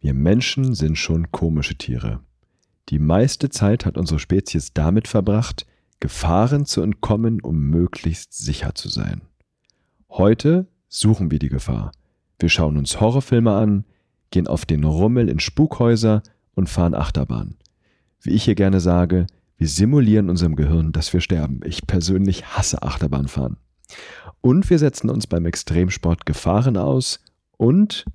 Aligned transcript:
Wir 0.00 0.14
Menschen 0.14 0.74
sind 0.74 0.96
schon 0.96 1.30
komische 1.30 1.76
Tiere. 1.76 2.20
Die 2.88 2.98
meiste 2.98 3.50
Zeit 3.50 3.84
hat 3.84 3.98
unsere 3.98 4.18
Spezies 4.18 4.72
damit 4.72 5.06
verbracht, 5.06 5.66
Gefahren 6.00 6.64
zu 6.64 6.80
entkommen, 6.80 7.42
um 7.42 7.60
möglichst 7.60 8.32
sicher 8.32 8.74
zu 8.74 8.88
sein. 8.88 9.20
Heute 10.08 10.66
suchen 10.88 11.30
wir 11.30 11.38
die 11.38 11.50
Gefahr. 11.50 11.92
Wir 12.38 12.48
schauen 12.48 12.78
uns 12.78 12.98
Horrorfilme 12.98 13.52
an, 13.52 13.84
gehen 14.30 14.46
auf 14.46 14.64
den 14.64 14.84
Rummel 14.84 15.28
in 15.28 15.38
Spukhäuser 15.38 16.22
und 16.54 16.70
fahren 16.70 16.94
Achterbahn. 16.94 17.56
Wie 18.22 18.30
ich 18.30 18.44
hier 18.44 18.54
gerne 18.54 18.80
sage, 18.80 19.26
wir 19.58 19.68
simulieren 19.68 20.30
unserem 20.30 20.56
Gehirn, 20.56 20.92
dass 20.92 21.12
wir 21.12 21.20
sterben. 21.20 21.60
Ich 21.64 21.86
persönlich 21.86 22.56
hasse 22.56 22.82
Achterbahnfahren. 22.82 23.58
Und 24.40 24.70
wir 24.70 24.78
setzen 24.78 25.10
uns 25.10 25.26
beim 25.26 25.44
Extremsport 25.44 26.24
Gefahren 26.24 26.78
aus 26.78 27.20
und 27.58 28.06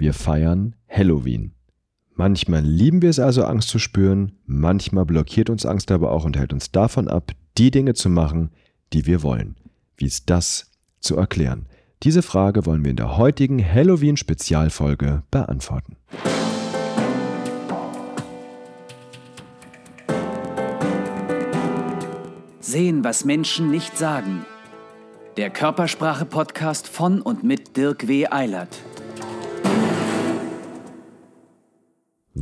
wir 0.00 0.14
feiern 0.14 0.74
Halloween. 0.88 1.52
Manchmal 2.14 2.62
lieben 2.62 3.02
wir 3.02 3.10
es 3.10 3.18
also, 3.18 3.44
Angst 3.44 3.68
zu 3.68 3.78
spüren, 3.78 4.32
manchmal 4.46 5.04
blockiert 5.04 5.50
uns 5.50 5.64
Angst 5.64 5.92
aber 5.92 6.10
auch 6.10 6.24
und 6.24 6.36
hält 6.36 6.52
uns 6.52 6.72
davon 6.72 7.06
ab, 7.06 7.32
die 7.58 7.70
Dinge 7.70 7.94
zu 7.94 8.08
machen, 8.08 8.50
die 8.92 9.06
wir 9.06 9.22
wollen. 9.22 9.56
Wie 9.96 10.06
ist 10.06 10.28
das 10.30 10.72
zu 11.00 11.16
erklären? 11.16 11.66
Diese 12.02 12.22
Frage 12.22 12.64
wollen 12.64 12.82
wir 12.82 12.90
in 12.90 12.96
der 12.96 13.18
heutigen 13.18 13.62
Halloween-Spezialfolge 13.62 15.22
beantworten. 15.30 15.96
Sehen, 22.60 23.04
was 23.04 23.24
Menschen 23.24 23.70
nicht 23.70 23.98
sagen. 23.98 24.46
Der 25.36 25.50
Körpersprache-Podcast 25.50 26.88
von 26.88 27.20
und 27.20 27.44
mit 27.44 27.76
Dirk 27.76 28.08
W. 28.08 28.26
Eilert. 28.30 28.78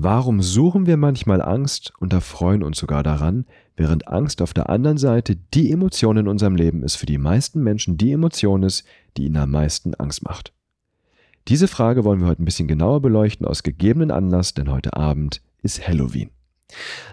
Warum 0.01 0.43
suchen 0.43 0.87
wir 0.87 0.97
manchmal 0.97 1.43
Angst 1.43 1.93
und 1.98 2.12
erfreuen 2.12 2.62
uns 2.62 2.79
sogar 2.79 3.03
daran, 3.03 3.47
während 3.75 4.06
Angst 4.06 4.41
auf 4.41 4.55
der 4.55 4.69
anderen 4.69 4.97
Seite 4.97 5.34
die 5.34 5.72
Emotion 5.72 6.19
in 6.19 6.28
unserem 6.28 6.55
Leben 6.55 6.84
ist 6.84 6.95
für 6.95 7.06
die 7.06 7.19
meisten 7.19 7.64
Menschen 7.64 7.98
die 7.98 8.12
Emotion 8.12 8.62
ist, 8.62 8.84
die 9.17 9.25
ihnen 9.25 9.39
am 9.39 9.50
meisten 9.50 9.97
Angst 9.97 10.22
macht? 10.22 10.53
Diese 11.48 11.67
Frage 11.67 12.05
wollen 12.05 12.20
wir 12.20 12.28
heute 12.28 12.41
ein 12.41 12.45
bisschen 12.45 12.69
genauer 12.69 13.03
beleuchten 13.03 13.45
aus 13.45 13.64
gegebenen 13.64 14.12
Anlass, 14.12 14.55
denn 14.55 14.70
heute 14.70 14.97
Abend 14.97 15.42
ist 15.62 15.89
Halloween. 15.89 16.31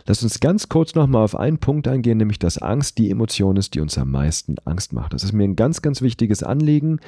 Lass 0.06 0.22
uns 0.22 0.40
ganz 0.40 0.70
kurz 0.70 0.94
nochmal 0.94 1.24
auf 1.24 1.36
einen 1.36 1.58
Punkt 1.58 1.88
eingehen, 1.88 2.20
nämlich 2.20 2.38
dass 2.38 2.60
Angst 2.60 3.00
die 3.00 3.10
Emotion 3.10 3.58
ist, 3.58 3.74
die 3.74 3.80
uns 3.80 3.98
am 3.98 4.12
meisten 4.12 4.58
Angst 4.64 4.94
macht. 4.94 5.14
Das 5.14 5.24
ist 5.24 5.34
mir 5.34 5.46
ein 5.46 5.56
ganz, 5.56 5.82
ganz 5.82 6.04
wichtiges 6.04 6.44
Anliegen, 6.44 7.00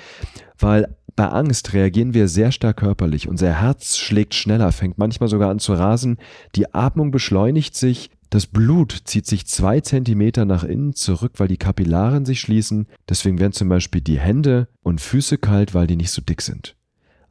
weil 0.57 0.95
bei 1.17 1.29
Angst 1.29 1.73
reagieren 1.73 2.13
wir 2.13 2.27
sehr 2.27 2.51
stark 2.51 2.77
körperlich. 2.77 3.27
Unser 3.27 3.59
Herz 3.59 3.97
schlägt 3.97 4.35
schneller, 4.35 4.71
fängt 4.71 4.99
manchmal 4.99 5.27
sogar 5.27 5.49
an 5.49 5.57
zu 5.57 5.73
rasen. 5.73 6.17
Die 6.55 6.75
Atmung 6.75 7.09
beschleunigt 7.09 7.75
sich. 7.75 8.11
Das 8.29 8.45
Blut 8.45 9.01
zieht 9.05 9.25
sich 9.25 9.47
zwei 9.47 9.81
Zentimeter 9.81 10.45
nach 10.45 10.63
innen 10.63 10.93
zurück, 10.93 11.33
weil 11.37 11.47
die 11.47 11.57
Kapillaren 11.57 12.25
sich 12.25 12.39
schließen. 12.39 12.85
Deswegen 13.09 13.39
werden 13.39 13.53
zum 13.53 13.67
Beispiel 13.67 14.01
die 14.01 14.19
Hände 14.19 14.67
und 14.83 15.01
Füße 15.01 15.39
kalt, 15.39 15.73
weil 15.73 15.87
die 15.87 15.95
nicht 15.95 16.11
so 16.11 16.21
dick 16.21 16.43
sind. 16.43 16.75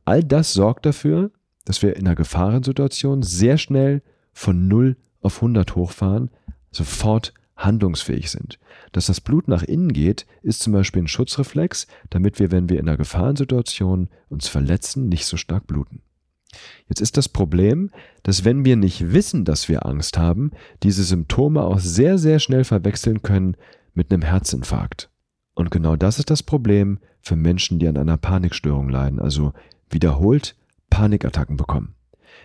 All 0.04 0.24
das 0.24 0.52
sorgt 0.52 0.84
dafür, 0.84 1.30
dass 1.64 1.80
wir 1.80 1.94
in 1.94 2.08
einer 2.08 2.16
Gefahrensituation 2.16 3.22
sehr 3.22 3.56
schnell 3.56 4.02
von 4.32 4.66
0 4.66 4.96
auf 5.20 5.36
100 5.36 5.76
hochfahren, 5.76 6.30
sofort 6.72 7.34
handlungsfähig 7.56 8.30
sind. 8.30 8.58
Dass 8.92 9.06
das 9.06 9.20
Blut 9.20 9.48
nach 9.48 9.62
innen 9.62 9.92
geht, 9.92 10.26
ist 10.42 10.60
zum 10.60 10.72
Beispiel 10.72 11.02
ein 11.02 11.08
Schutzreflex, 11.08 11.86
damit 12.10 12.38
wir, 12.38 12.50
wenn 12.50 12.68
wir 12.68 12.78
in 12.78 12.88
einer 12.88 12.98
Gefahrensituation 12.98 14.08
uns 14.28 14.48
verletzen, 14.48 15.08
nicht 15.08 15.26
so 15.26 15.36
stark 15.36 15.66
bluten. 15.66 16.02
Jetzt 16.88 17.00
ist 17.00 17.16
das 17.16 17.28
Problem, 17.28 17.90
dass 18.22 18.44
wenn 18.44 18.64
wir 18.64 18.76
nicht 18.76 19.12
wissen, 19.12 19.44
dass 19.44 19.68
wir 19.68 19.86
Angst 19.86 20.16
haben, 20.18 20.52
diese 20.82 21.04
Symptome 21.04 21.62
auch 21.62 21.78
sehr, 21.78 22.18
sehr 22.18 22.38
schnell 22.38 22.64
verwechseln 22.64 23.22
können 23.22 23.56
mit 23.94 24.12
einem 24.12 24.22
Herzinfarkt. 24.22 25.10
Und 25.54 25.70
genau 25.70 25.96
das 25.96 26.18
ist 26.18 26.30
das 26.30 26.42
Problem 26.42 26.98
für 27.20 27.36
Menschen, 27.36 27.78
die 27.78 27.88
an 27.88 27.96
einer 27.96 28.18
Panikstörung 28.18 28.88
leiden, 28.88 29.18
also 29.18 29.52
wiederholt 29.88 30.54
Panikattacken 30.90 31.56
bekommen. 31.56 31.94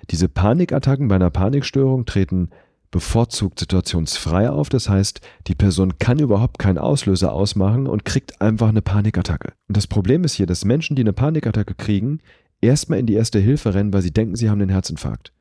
Diese 0.09 0.27
Panikattacken 0.27 1.07
bei 1.07 1.15
einer 1.15 1.29
Panikstörung 1.29 2.05
treten 2.05 2.49
bevorzugt 2.91 3.59
situationsfrei 3.59 4.49
auf. 4.49 4.69
Das 4.69 4.89
heißt, 4.89 5.21
die 5.47 5.55
Person 5.55 5.97
kann 5.97 6.19
überhaupt 6.19 6.59
keinen 6.59 6.77
Auslöser 6.77 7.33
ausmachen 7.33 7.87
und 7.87 8.05
kriegt 8.05 8.41
einfach 8.41 8.69
eine 8.69 8.81
Panikattacke. 8.81 9.53
Und 9.67 9.77
das 9.77 9.87
Problem 9.87 10.23
ist 10.23 10.33
hier, 10.33 10.45
dass 10.45 10.65
Menschen, 10.65 10.95
die 10.95 11.01
eine 11.01 11.13
Panikattacke 11.13 11.73
kriegen, 11.73 12.19
erstmal 12.59 12.99
in 12.99 13.05
die 13.05 13.15
erste 13.15 13.39
Hilfe 13.39 13.73
rennen, 13.73 13.93
weil 13.93 14.01
sie 14.01 14.11
denken, 14.11 14.35
sie 14.35 14.49
haben 14.49 14.61
einen 14.61 14.69
Herzinfarkt. 14.69 15.31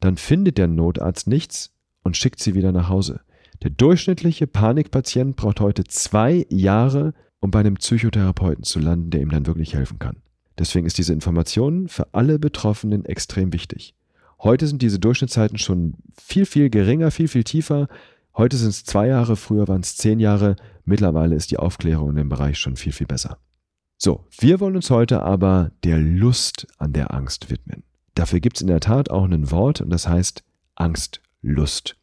Dann 0.00 0.16
findet 0.16 0.58
der 0.58 0.68
Notarzt 0.68 1.26
nichts 1.26 1.72
und 2.02 2.16
schickt 2.16 2.40
sie 2.40 2.54
wieder 2.54 2.72
nach 2.72 2.88
Hause. 2.88 3.20
Der 3.62 3.70
durchschnittliche 3.70 4.46
Panikpatient 4.46 5.36
braucht 5.36 5.60
heute 5.60 5.84
zwei 5.84 6.46
Jahre, 6.50 7.14
um 7.40 7.50
bei 7.50 7.60
einem 7.60 7.74
Psychotherapeuten 7.74 8.64
zu 8.64 8.80
landen, 8.80 9.10
der 9.10 9.20
ihm 9.20 9.30
dann 9.30 9.46
wirklich 9.46 9.74
helfen 9.74 9.98
kann. 9.98 10.16
Deswegen 10.58 10.86
ist 10.86 10.98
diese 10.98 11.12
Information 11.12 11.88
für 11.88 12.12
alle 12.12 12.38
Betroffenen 12.38 13.04
extrem 13.04 13.52
wichtig. 13.52 13.94
Heute 14.42 14.66
sind 14.66 14.82
diese 14.82 14.98
Durchschnittszeiten 14.98 15.56
schon 15.56 15.94
viel, 16.20 16.46
viel 16.46 16.68
geringer, 16.68 17.12
viel, 17.12 17.28
viel 17.28 17.44
tiefer. 17.44 17.86
Heute 18.36 18.56
sind 18.56 18.70
es 18.70 18.84
zwei 18.84 19.06
Jahre, 19.06 19.36
früher 19.36 19.68
waren 19.68 19.82
es 19.82 19.96
zehn 19.96 20.18
Jahre. 20.18 20.56
Mittlerweile 20.84 21.36
ist 21.36 21.52
die 21.52 21.58
Aufklärung 21.58 22.10
in 22.10 22.16
dem 22.16 22.28
Bereich 22.28 22.58
schon 22.58 22.74
viel, 22.74 22.92
viel 22.92 23.06
besser. 23.06 23.38
So, 23.98 24.26
wir 24.36 24.58
wollen 24.58 24.74
uns 24.74 24.90
heute 24.90 25.22
aber 25.22 25.70
der 25.84 25.98
Lust 25.98 26.66
an 26.78 26.92
der 26.92 27.14
Angst 27.14 27.50
widmen. 27.50 27.84
Dafür 28.16 28.40
gibt 28.40 28.56
es 28.56 28.62
in 28.62 28.66
der 28.66 28.80
Tat 28.80 29.10
auch 29.10 29.24
ein 29.24 29.52
Wort 29.52 29.80
und 29.80 29.90
das 29.90 30.08
heißt 30.08 30.42
Angstlust. 30.74 31.96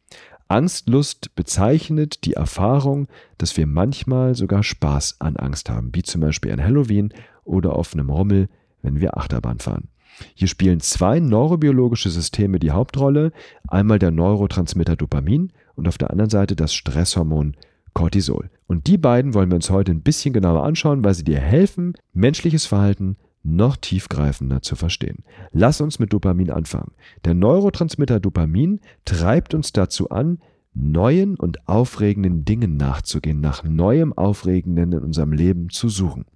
Angstlust 0.48 1.34
bezeichnet 1.34 2.24
die 2.24 2.34
Erfahrung, 2.34 3.08
dass 3.36 3.56
wir 3.58 3.66
manchmal 3.66 4.34
sogar 4.34 4.62
Spaß 4.62 5.20
an 5.20 5.36
Angst 5.36 5.68
haben, 5.68 5.94
wie 5.94 6.02
zum 6.02 6.22
Beispiel 6.22 6.52
an 6.52 6.64
Halloween 6.64 7.12
oder 7.44 7.76
auf 7.76 7.92
einem 7.92 8.08
Rummel, 8.08 8.48
wenn 8.80 8.98
wir 8.98 9.18
Achterbahn 9.18 9.58
fahren. 9.58 9.88
Hier 10.34 10.48
spielen 10.48 10.80
zwei 10.80 11.20
neurobiologische 11.20 12.10
Systeme 12.10 12.58
die 12.58 12.70
Hauptrolle, 12.70 13.32
einmal 13.68 13.98
der 13.98 14.10
Neurotransmitter 14.10 14.96
Dopamin 14.96 15.52
und 15.74 15.88
auf 15.88 15.98
der 15.98 16.10
anderen 16.10 16.30
Seite 16.30 16.56
das 16.56 16.74
Stresshormon 16.74 17.56
Cortisol. 17.94 18.50
Und 18.66 18.86
die 18.86 18.98
beiden 18.98 19.34
wollen 19.34 19.50
wir 19.50 19.56
uns 19.56 19.70
heute 19.70 19.92
ein 19.92 20.02
bisschen 20.02 20.32
genauer 20.32 20.64
anschauen, 20.64 21.04
weil 21.04 21.14
sie 21.14 21.24
dir 21.24 21.40
helfen, 21.40 21.94
menschliches 22.12 22.66
Verhalten 22.66 23.16
noch 23.42 23.76
tiefgreifender 23.76 24.62
zu 24.62 24.76
verstehen. 24.76 25.24
Lass 25.52 25.80
uns 25.80 25.98
mit 25.98 26.12
Dopamin 26.12 26.50
anfangen. 26.50 26.92
Der 27.24 27.34
Neurotransmitter 27.34 28.20
Dopamin 28.20 28.80
treibt 29.04 29.54
uns 29.54 29.72
dazu 29.72 30.10
an, 30.10 30.38
neuen 30.74 31.36
und 31.36 31.66
aufregenden 31.68 32.44
Dingen 32.44 32.76
nachzugehen, 32.76 33.40
nach 33.40 33.64
neuem 33.64 34.12
Aufregenden 34.12 34.92
in 34.92 35.00
unserem 35.00 35.32
Leben 35.32 35.70
zu 35.70 35.88
suchen. 35.88 36.26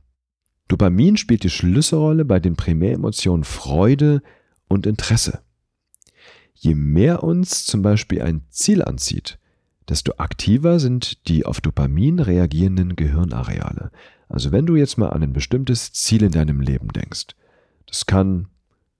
Dopamin 0.68 1.16
spielt 1.16 1.44
die 1.44 1.50
Schlüsselrolle 1.50 2.24
bei 2.24 2.40
den 2.40 2.56
Primäremotionen 2.56 3.44
Freude 3.44 4.22
und 4.68 4.86
Interesse. 4.86 5.42
Je 6.54 6.74
mehr 6.74 7.22
uns 7.22 7.66
zum 7.66 7.82
Beispiel 7.82 8.22
ein 8.22 8.42
Ziel 8.48 8.82
anzieht, 8.82 9.38
desto 9.88 10.14
aktiver 10.16 10.80
sind 10.80 11.28
die 11.28 11.44
auf 11.44 11.60
Dopamin 11.60 12.18
reagierenden 12.18 12.96
Gehirnareale. 12.96 13.90
Also 14.28 14.52
wenn 14.52 14.64
du 14.64 14.76
jetzt 14.76 14.96
mal 14.96 15.10
an 15.10 15.22
ein 15.22 15.34
bestimmtes 15.34 15.92
Ziel 15.92 16.22
in 16.22 16.32
deinem 16.32 16.60
Leben 16.60 16.88
denkst, 16.88 17.34
das 17.86 18.06
kann 18.06 18.48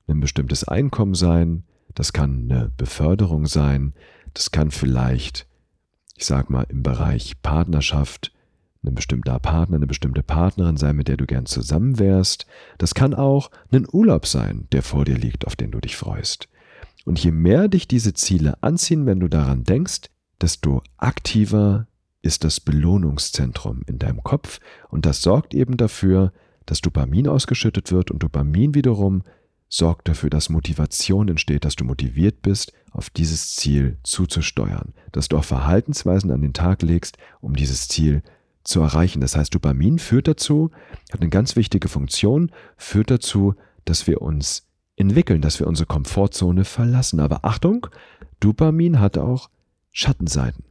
ein 0.07 0.21
bestimmtes 0.21 0.65
Einkommen 0.65 1.15
sein, 1.15 1.65
das 1.95 2.13
kann 2.13 2.51
eine 2.51 2.71
Beförderung 2.77 3.47
sein, 3.47 3.95
das 4.35 4.51
kann 4.51 4.71
vielleicht, 4.71 5.47
ich 6.17 6.27
sag 6.27 6.51
mal, 6.51 6.67
im 6.69 6.83
Bereich 6.83 7.41
Partnerschaft 7.41 8.34
ein 8.87 8.95
bestimmter 8.95 9.39
Partner, 9.39 9.77
eine 9.77 9.87
bestimmte 9.87 10.23
Partnerin 10.23 10.77
sein, 10.77 10.97
mit 10.97 11.09
der 11.09 11.17
du 11.17 11.27
gern 11.27 11.47
zusammen 11.47 11.99
wärst. 11.99 12.47
Das 12.79 12.95
kann 12.95 13.15
auch 13.15 13.51
ein 13.73 13.87
Urlaub 13.91 14.27
sein, 14.27 14.67
der 14.73 14.83
vor 14.83 15.05
dir 15.05 15.17
liegt, 15.17 15.47
auf 15.47 15.57
den 15.57 15.71
du 15.71 15.81
dich 15.81 15.97
freust. 15.97 16.49
Und 17.05 17.23
je 17.23 17.33
mehr 17.33 17.69
dich 17.69 17.87
diese 17.87 18.15
Ziele 18.15 18.63
anziehen, 18.63 19.07
wenn 19.07 19.21
du 19.21 19.29
daran 19.29 19.65
denkst, 19.65 20.11
desto 20.41 20.83
aktiver 20.97 21.87
ist 22.23 22.45
das 22.45 22.61
Belohnungszentrum 22.61 23.83
in 23.87 23.99
deinem 23.99 24.23
Kopf 24.23 24.61
und 24.89 25.05
das 25.05 25.21
sorgt 25.21 25.55
eben 25.55 25.77
dafür, 25.77 26.33
dass 26.65 26.81
Dopamin 26.81 27.29
ausgeschüttet 27.29 27.93
wird 27.93 28.11
und 28.11 28.23
Dopamin 28.23 28.75
wiederum 28.75 29.23
sorgt 29.69 30.09
dafür, 30.09 30.31
dass 30.31 30.49
Motivation 30.49 31.29
entsteht, 31.29 31.65
dass 31.65 31.77
du 31.77 31.85
motiviert 31.85 32.43
bist, 32.43 32.73
auf 32.93 33.11
dieses 33.11 33.57
Ziel 33.57 33.99
zuzusteuern, 34.05 34.95
dass 35.13 35.29
du 35.29 35.37
auch 35.37 35.45
Verhaltensweisen 35.45 36.31
an 36.31 36.43
den 36.43 36.53
Tag 36.53 36.83
legst, 36.83 37.19
um 37.41 37.57
dieses 37.57 37.89
Ziel 37.89 38.23
zu 38.65 38.81
erreichen. 38.81 39.21
Das 39.21 39.37
heißt, 39.37 39.55
Dopamin 39.55 39.99
führt 39.99 40.27
dazu, 40.27 40.71
hat 41.13 41.21
eine 41.21 41.31
ganz 41.31 41.55
wichtige 41.57 41.89
Funktion, 41.89 42.51
führt 42.77 43.11
dazu, 43.11 43.55
dass 43.85 44.07
wir 44.07 44.23
uns 44.23 44.67
entwickeln, 44.97 45.41
dass 45.41 45.61
wir 45.61 45.67
unsere 45.67 45.87
Komfortzone 45.87 46.65
verlassen. 46.65 47.21
Aber 47.21 47.45
Achtung, 47.45 47.87
Dopamin 48.41 49.01
hat 49.01 49.19
auch 49.19 49.51
Schattenseiten. 49.93 50.65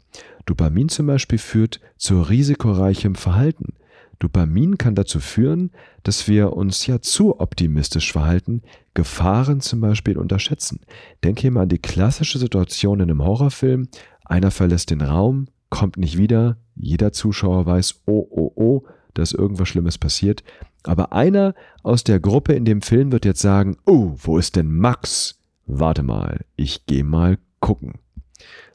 Dopamin 0.45 0.89
zum 0.89 1.07
Beispiel 1.07 1.39
führt 1.39 1.79
zu 1.97 2.21
risikoreichem 2.21 3.15
Verhalten. 3.15 3.73
Dopamin 4.19 4.77
kann 4.77 4.95
dazu 4.95 5.19
führen, 5.19 5.71
dass 6.03 6.27
wir 6.27 6.53
uns 6.53 6.85
ja 6.87 7.01
zu 7.01 7.39
optimistisch 7.39 8.11
verhalten, 8.11 8.61
Gefahren 8.93 9.59
zum 9.59 9.81
Beispiel 9.81 10.17
unterschätzen. 10.17 10.81
Denk 11.23 11.39
hier 11.39 11.51
mal 11.51 11.63
an 11.63 11.69
die 11.69 11.79
klassische 11.79 12.37
Situation 12.37 12.99
in 12.99 13.09
einem 13.09 13.23
Horrorfilm. 13.23 13.89
Einer 14.25 14.51
verlässt 14.51 14.91
den 14.91 15.01
Raum, 15.01 15.47
kommt 15.73 15.97
nicht 15.97 16.19
wieder, 16.19 16.57
jeder 16.75 17.11
Zuschauer 17.11 17.65
weiß, 17.65 18.03
oh, 18.05 18.27
oh, 18.29 18.51
oh, 18.55 18.83
da 19.15 19.23
ist 19.23 19.33
irgendwas 19.33 19.67
Schlimmes 19.67 19.97
passiert. 19.97 20.43
Aber 20.83 21.13
einer 21.13 21.55
aus 21.81 22.03
der 22.03 22.19
Gruppe 22.19 22.53
in 22.53 22.63
dem 22.63 22.83
Film 22.83 23.11
wird 23.11 23.25
jetzt 23.25 23.41
sagen, 23.41 23.77
oh, 23.87 24.13
wo 24.15 24.37
ist 24.37 24.55
denn 24.55 24.71
Max? 24.71 25.39
Warte 25.65 26.03
mal, 26.03 26.45
ich 26.55 26.85
gehe 26.85 27.03
mal 27.03 27.39
gucken. 27.59 27.93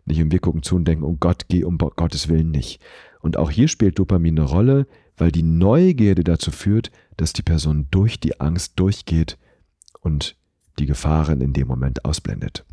Nicht 0.06 0.20
und 0.20 0.32
wir 0.32 0.40
gucken 0.40 0.64
zu 0.64 0.74
und 0.74 0.86
denken, 0.86 1.04
oh 1.04 1.16
Gott, 1.20 1.46
geh 1.48 1.62
um 1.62 1.78
Gottes 1.78 2.28
Willen 2.28 2.50
nicht. 2.50 2.80
Und 3.20 3.36
auch 3.36 3.50
hier 3.50 3.68
spielt 3.68 4.00
Dopamin 4.00 4.36
eine 4.36 4.48
Rolle, 4.48 4.88
weil 5.16 5.30
die 5.30 5.44
Neugierde 5.44 6.24
dazu 6.24 6.50
führt, 6.50 6.90
dass 7.16 7.32
die 7.32 7.42
Person 7.42 7.86
durch 7.92 8.18
die 8.18 8.40
Angst 8.40 8.72
durchgeht 8.80 9.38
und 10.00 10.36
die 10.80 10.86
Gefahren 10.86 11.40
in 11.42 11.52
dem 11.52 11.68
Moment 11.68 12.04
ausblendet. 12.04 12.64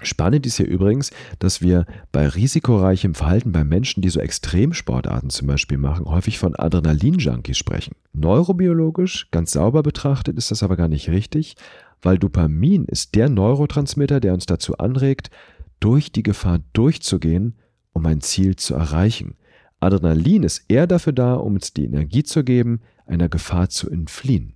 Spannend 0.00 0.46
ist 0.46 0.56
hier 0.56 0.66
übrigens, 0.66 1.10
dass 1.38 1.60
wir 1.60 1.86
bei 2.10 2.26
risikoreichem 2.26 3.14
Verhalten 3.14 3.52
bei 3.52 3.62
Menschen, 3.62 4.00
die 4.02 4.08
so 4.08 4.20
Extremsportarten 4.20 5.30
zum 5.30 5.46
Beispiel 5.46 5.78
machen, 5.78 6.06
häufig 6.06 6.38
von 6.38 6.56
Adrenalin-Junkies 6.56 7.56
sprechen. 7.56 7.94
Neurobiologisch, 8.12 9.28
ganz 9.30 9.52
sauber 9.52 9.82
betrachtet, 9.82 10.38
ist 10.38 10.50
das 10.50 10.62
aber 10.62 10.76
gar 10.76 10.88
nicht 10.88 11.08
richtig, 11.08 11.56
weil 12.00 12.18
Dopamin 12.18 12.86
ist 12.86 13.14
der 13.14 13.28
Neurotransmitter, 13.28 14.18
der 14.18 14.34
uns 14.34 14.46
dazu 14.46 14.76
anregt, 14.78 15.30
durch 15.78 16.10
die 16.10 16.22
Gefahr 16.22 16.60
durchzugehen, 16.72 17.56
um 17.92 18.06
ein 18.06 18.20
Ziel 18.20 18.56
zu 18.56 18.74
erreichen. 18.74 19.34
Adrenalin 19.78 20.42
ist 20.42 20.64
eher 20.68 20.86
dafür 20.86 21.12
da, 21.12 21.34
um 21.34 21.54
uns 21.54 21.72
die 21.72 21.84
Energie 21.84 22.22
zu 22.22 22.44
geben, 22.44 22.80
einer 23.06 23.28
Gefahr 23.28 23.68
zu 23.68 23.90
entfliehen. 23.90 24.54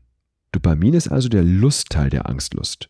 Dopamin 0.53 0.94
ist 0.94 1.09
also 1.09 1.29
der 1.29 1.43
Lustteil 1.43 2.11
der 2.11 2.29
Angstlust. 2.29 2.89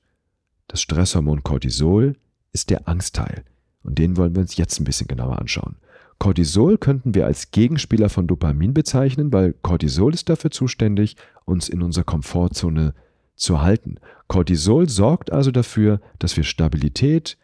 Das 0.68 0.80
Stresshormon 0.80 1.42
Cortisol 1.42 2.16
ist 2.56 2.70
der 2.70 2.88
Angstteil. 2.88 3.44
Und 3.82 3.98
den 3.98 4.16
wollen 4.16 4.34
wir 4.34 4.40
uns 4.40 4.56
jetzt 4.56 4.80
ein 4.80 4.84
bisschen 4.84 5.08
genauer 5.08 5.38
anschauen. 5.38 5.76
Cortisol 6.18 6.78
könnten 6.78 7.14
wir 7.14 7.26
als 7.26 7.50
Gegenspieler 7.50 8.08
von 8.08 8.26
Dopamin 8.26 8.72
bezeichnen, 8.72 9.30
weil 9.30 9.52
Cortisol 9.52 10.14
ist 10.14 10.30
dafür 10.30 10.50
zuständig, 10.50 11.16
uns 11.44 11.68
in 11.68 11.82
unserer 11.82 12.04
Komfortzone 12.04 12.94
zu 13.34 13.60
halten. 13.60 13.96
Cortisol 14.26 14.88
sorgt 14.88 15.30
also 15.30 15.50
dafür, 15.50 16.00
dass 16.18 16.34
wir 16.38 16.44
Stabilität, 16.44 17.36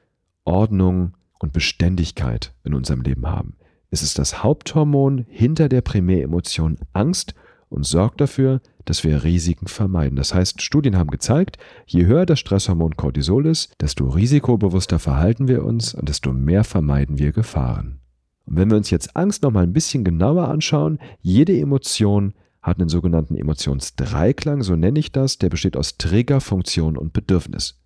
Ordnung 0.45 1.13
und 1.39 1.53
Beständigkeit 1.53 2.55
in 2.65 2.73
unserem 2.73 3.03
Leben 3.03 3.27
haben. 3.27 3.57
Es 3.91 4.03
ist 4.03 4.19
das 4.19 4.43
Haupthormon 4.43 5.27
hinter 5.29 5.69
der 5.69 5.83
Primäremotion 5.83 6.79
Angst 6.95 7.35
und 7.73 7.87
sorgt 7.87 8.21
dafür, 8.21 8.61
dass 8.85 9.05
wir 9.05 9.25
Risiken 9.25 9.67
vermeiden. 9.67 10.17
Das 10.17 10.35
heißt, 10.35 10.63
Studien 10.63 10.97
haben 10.97 11.11
gezeigt, 11.11 11.57
je 11.87 12.07
höher 12.07 12.27
das 12.27 12.41
Stresshormon 12.41 12.97
Cortisol 12.97 13.47
ist, 13.47 13.75
desto 13.81 14.09
risikobewusster 14.09 14.99
verhalten 14.99 15.49
wir 15.49 15.65
uns 15.65 15.95
und 15.95 16.09
desto 16.09 16.33
mehr 16.33 16.65
vermeiden 16.65 17.19
wir 17.19 17.33
Gefahren. 17.33 18.01
Und 18.47 18.57
wenn 18.57 18.71
wir 18.71 18.77
uns 18.77 18.91
jetzt 18.91 19.17
Angst 19.17 19.43
noch 19.43 19.53
mal 19.53 19.63
ein 19.63 19.73
bisschen 19.73 20.05
genauer 20.05 20.49
anschauen, 20.49 20.99
jede 21.21 21.57
Emotion 21.59 22.35
hat 22.61 22.79
einen 22.79 22.89
sogenannten 22.89 23.37
Emotionsdreiklang, 23.37 24.63
so 24.63 24.77
nenne 24.77 24.99
ich 24.99 25.13
das, 25.13 25.39
der 25.39 25.49
besteht 25.49 25.77
aus 25.77 25.99
Trigger, 25.99 26.41
Funktion 26.41 26.97
und 26.97 27.13
Bedürfnis. 27.13 27.82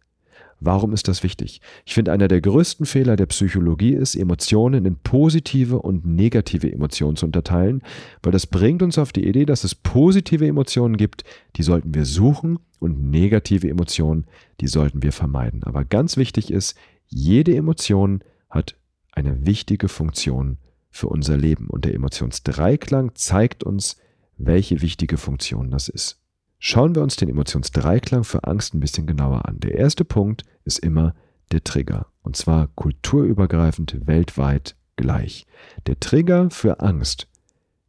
Warum 0.61 0.93
ist 0.93 1.09
das 1.09 1.23
wichtig? 1.23 1.61
Ich 1.85 1.95
finde, 1.95 2.13
einer 2.13 2.29
der 2.29 2.41
größten 2.41 2.87
Fehler 2.87 3.17
der 3.17 3.27
Psychologie 3.27 3.93
ist, 3.93 4.17
Emotionen 4.17 4.87
in 4.87 4.97
positive 4.97 5.81
und 5.81 6.07
negative 6.07 6.73
Emotionen 6.73 7.17
zu 7.17 7.27
unterteilen, 7.27 7.83
weil 8.23 8.33
das 8.33 8.47
bringt 8.47 8.83
uns 8.83 8.97
auf 8.97 9.13
die 9.13 9.27
Idee, 9.27 9.45
dass 9.45 9.65
es 9.65 9.75
positive 9.75 10.47
Emotionen 10.47 10.97
gibt, 10.97 11.25
die 11.57 11.63
sollten 11.63 11.95
wir 11.95 12.07
suchen 12.07 12.59
und 12.79 13.11
negative 13.11 13.69
Emotionen, 13.69 14.27
die 14.61 14.69
sollten 14.69 15.03
wir 15.03 15.13
vermeiden. 15.13 15.63
Aber 15.63 15.85
ganz 15.85 16.17
wichtig 16.17 16.51
ist, 16.51 16.77
jede 17.07 17.55
Emotion 17.55 18.23
hat 18.49 18.77
eine 19.13 19.47
wichtige 19.47 19.89
Funktion 19.89 20.57
für 20.91 21.09
unser 21.09 21.37
Leben 21.37 21.69
und 21.69 21.85
der 21.85 21.95
Emotionsdreiklang 21.95 23.15
zeigt 23.15 23.63
uns, 23.63 23.99
welche 24.39 24.81
wichtige 24.81 25.19
Funktion 25.19 25.71
das 25.71 25.89
ist. 25.89 26.23
Schauen 26.69 26.97
wir 26.97 27.03
uns 27.03 27.15
den 27.15 27.29
Emotionsdreiklang 27.29 28.25
für 28.25 28.43
Angst 28.43 28.75
ein 28.75 28.81
bisschen 28.81 29.07
genauer 29.07 29.47
an. 29.47 29.61
Der 29.61 29.77
erste 29.77 30.05
Punkt 30.05 30.43
ist 30.65 30.81
immer 30.81 31.15
der 31.53 31.63
Trigger, 31.63 32.07
und 32.25 32.35
zwar 32.35 32.67
kulturübergreifend 32.75 34.05
weltweit 34.09 34.75
gleich. 34.97 35.47
Der 35.87 36.01
Trigger 36.01 36.51
für 36.51 36.81
Angst 36.81 37.29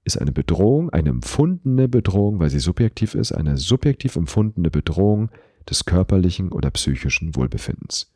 ist 0.04 0.22
eine 0.22 0.32
Bedrohung, 0.32 0.92
eine 0.92 1.10
empfundene 1.10 1.88
Bedrohung, 1.88 2.40
weil 2.40 2.52
sie 2.52 2.60
subjektiv 2.60 3.16
ist, 3.16 3.32
eine 3.32 3.58
subjektiv 3.58 4.16
empfundene 4.16 4.70
Bedrohung 4.70 5.32
des 5.68 5.86
körperlichen 5.86 6.52
oder 6.52 6.70
psychischen 6.70 7.36
Wohlbefindens. 7.36 8.12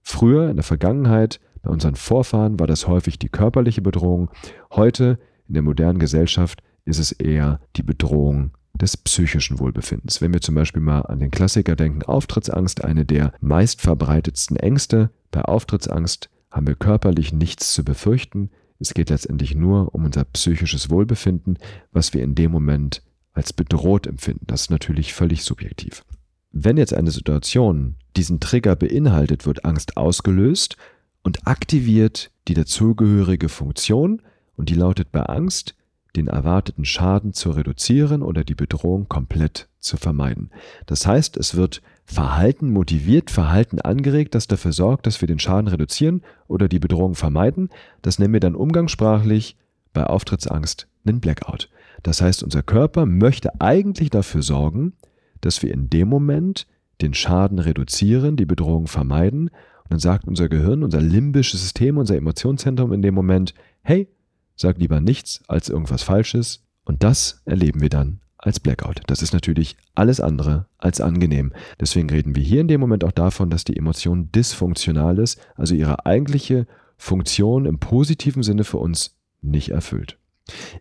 Früher 0.00 0.48
in 0.48 0.54
der 0.54 0.62
Vergangenheit 0.62 1.40
bei 1.60 1.70
unseren 1.70 1.96
Vorfahren 1.96 2.60
war 2.60 2.68
das 2.68 2.86
häufig 2.86 3.18
die 3.18 3.30
körperliche 3.30 3.82
Bedrohung, 3.82 4.30
heute 4.70 5.18
in 5.48 5.54
der 5.54 5.64
modernen 5.64 5.98
Gesellschaft 5.98 6.62
ist 6.84 7.00
es 7.00 7.10
eher 7.10 7.58
die 7.74 7.82
Bedrohung 7.82 8.52
des 8.84 8.98
psychischen 8.98 9.58
Wohlbefindens. 9.58 10.20
Wenn 10.20 10.34
wir 10.34 10.42
zum 10.42 10.54
Beispiel 10.54 10.82
mal 10.82 11.00
an 11.00 11.18
den 11.18 11.30
Klassiker 11.30 11.74
denken, 11.74 12.02
Auftrittsangst, 12.02 12.84
eine 12.84 13.06
der 13.06 13.32
meistverbreitetsten 13.40 14.58
Ängste. 14.58 15.10
Bei 15.30 15.42
Auftrittsangst 15.42 16.28
haben 16.50 16.66
wir 16.66 16.74
körperlich 16.74 17.32
nichts 17.32 17.72
zu 17.72 17.82
befürchten. 17.82 18.50
Es 18.78 18.92
geht 18.92 19.08
letztendlich 19.08 19.54
nur 19.54 19.94
um 19.94 20.04
unser 20.04 20.24
psychisches 20.24 20.90
Wohlbefinden, 20.90 21.58
was 21.92 22.12
wir 22.12 22.22
in 22.22 22.34
dem 22.34 22.50
Moment 22.50 23.02
als 23.32 23.54
bedroht 23.54 24.06
empfinden. 24.06 24.46
Das 24.46 24.62
ist 24.62 24.70
natürlich 24.70 25.14
völlig 25.14 25.44
subjektiv. 25.44 26.04
Wenn 26.52 26.76
jetzt 26.76 26.92
eine 26.92 27.10
Situation 27.10 27.96
diesen 28.16 28.38
Trigger 28.38 28.76
beinhaltet, 28.76 29.46
wird 29.46 29.64
Angst 29.64 29.96
ausgelöst 29.96 30.76
und 31.22 31.46
aktiviert 31.46 32.30
die 32.48 32.54
dazugehörige 32.54 33.48
Funktion 33.48 34.20
und 34.56 34.68
die 34.68 34.74
lautet 34.74 35.10
bei 35.10 35.22
Angst, 35.22 35.74
den 36.16 36.28
erwarteten 36.28 36.84
Schaden 36.84 37.32
zu 37.32 37.50
reduzieren 37.50 38.22
oder 38.22 38.44
die 38.44 38.54
Bedrohung 38.54 39.08
komplett 39.08 39.68
zu 39.80 39.96
vermeiden. 39.96 40.50
Das 40.86 41.06
heißt, 41.06 41.36
es 41.36 41.56
wird 41.56 41.82
Verhalten 42.04 42.70
motiviert, 42.70 43.30
Verhalten 43.30 43.80
angeregt, 43.80 44.34
das 44.34 44.46
dafür 44.46 44.72
sorgt, 44.72 45.06
dass 45.06 45.20
wir 45.20 45.28
den 45.28 45.38
Schaden 45.38 45.68
reduzieren 45.68 46.22
oder 46.48 46.68
die 46.68 46.78
Bedrohung 46.78 47.14
vermeiden. 47.14 47.70
Das 48.02 48.18
nennen 48.18 48.32
wir 48.32 48.40
dann 48.40 48.54
umgangssprachlich 48.54 49.56
bei 49.92 50.04
Auftrittsangst 50.04 50.86
einen 51.06 51.20
Blackout. 51.20 51.70
Das 52.02 52.20
heißt, 52.20 52.42
unser 52.42 52.62
Körper 52.62 53.06
möchte 53.06 53.60
eigentlich 53.60 54.10
dafür 54.10 54.42
sorgen, 54.42 54.92
dass 55.40 55.62
wir 55.62 55.72
in 55.72 55.90
dem 55.90 56.08
Moment 56.08 56.66
den 57.00 57.14
Schaden 57.14 57.58
reduzieren, 57.58 58.36
die 58.36 58.46
Bedrohung 58.46 58.86
vermeiden. 58.86 59.48
Und 59.48 59.90
dann 59.90 59.98
sagt 59.98 60.26
unser 60.26 60.48
Gehirn, 60.48 60.82
unser 60.82 61.00
limbisches 61.00 61.60
System, 61.60 61.98
unser 61.98 62.16
Emotionszentrum 62.16 62.92
in 62.92 63.02
dem 63.02 63.14
Moment, 63.14 63.54
hey, 63.82 64.08
Sag 64.56 64.78
lieber 64.78 65.00
nichts 65.00 65.42
als 65.48 65.68
irgendwas 65.68 66.02
Falsches 66.02 66.62
und 66.84 67.02
das 67.02 67.42
erleben 67.44 67.80
wir 67.80 67.88
dann 67.88 68.20
als 68.38 68.60
Blackout. 68.60 69.00
Das 69.06 69.22
ist 69.22 69.32
natürlich 69.32 69.76
alles 69.94 70.20
andere 70.20 70.66
als 70.78 71.00
angenehm. 71.00 71.52
Deswegen 71.80 72.10
reden 72.10 72.36
wir 72.36 72.42
hier 72.42 72.60
in 72.60 72.68
dem 72.68 72.80
Moment 72.80 73.04
auch 73.04 73.12
davon, 73.12 73.50
dass 73.50 73.64
die 73.64 73.76
Emotion 73.76 74.30
dysfunktional 74.32 75.18
ist, 75.18 75.40
also 75.56 75.74
ihre 75.74 76.06
eigentliche 76.06 76.66
Funktion 76.96 77.66
im 77.66 77.78
positiven 77.78 78.42
Sinne 78.42 78.64
für 78.64 78.78
uns 78.78 79.16
nicht 79.40 79.70
erfüllt. 79.70 80.18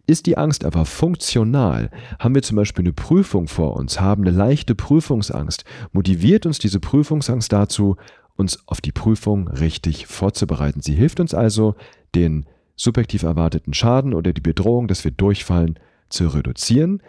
Ist 0.08 0.26
die 0.26 0.38
Angst 0.38 0.66
aber 0.66 0.86
funktional, 0.86 1.90
haben 2.20 2.36
wir 2.36 2.42
zum 2.42 2.58
Beispiel 2.58 2.84
eine 2.84 2.94
Prüfung 2.94 3.48
vor 3.48 3.78
uns, 3.78 4.02
haben 4.02 4.24
eine 4.24 4.36
leichte 4.36 4.76
Prüfungsangst, 4.76 5.64
motiviert 5.94 6.46
uns 6.46 6.60
diese 6.60 6.82
Prüfungsangst 6.82 7.52
dazu, 7.52 7.96
uns 8.36 8.68
auf 8.68 8.82
die 8.82 8.92
Prüfung 8.92 9.48
richtig 9.48 10.08
vorzubereiten. 10.08 10.82
Sie 10.82 10.96
hilft 10.96 11.22
uns 11.22 11.34
also, 11.34 11.76
den 12.14 12.46
subjektiv 12.76 13.24
erwarteten 13.24 13.74
Schaden 13.74 14.14
oder 14.14 14.34
die 14.34 14.42
Bedrohung, 14.42 14.88
dass 14.88 15.04
wir 15.04 15.12
durchfallen, 15.12 15.80
zu 16.10 16.28
reduzieren 16.28 17.02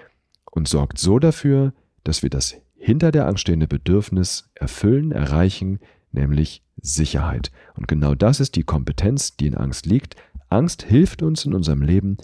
und 0.51 0.69
sorgt 0.69 0.99
so 0.99 1.19
dafür, 1.19 1.73
dass 2.05 2.23
wir 2.23 2.31
das 2.31 2.57
hinter 2.77 3.11
der 3.11 3.27
Angst 3.27 3.43
stehende 3.43 3.67
Bedürfnis 3.67 4.51
erfüllen, 4.55 5.13
erreichen, 5.13 5.81
nämlich 6.13 6.63
Sicherheit. 6.81 7.51
Und 7.77 7.89
genau 7.89 8.15
das 8.15 8.41
ist 8.41 8.57
die 8.57 8.63
Kompetenz, 8.63 9.37
die 9.37 9.47
in 9.47 9.57
Angst 9.57 9.87
liegt. 9.87 10.17
Angst 10.49 10.83
hilft 10.83 11.23
uns 11.23 11.45
in 11.45 11.55
unserem 11.55 11.83
Leben, 11.83 12.19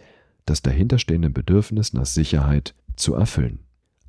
das 0.47 0.63
dahinterstehende 0.63 1.31
Bedürfnis 1.31 1.93
nach 1.93 2.07
Sicherheit 2.07 2.75
zu 2.97 3.15
erfüllen. 3.15 3.61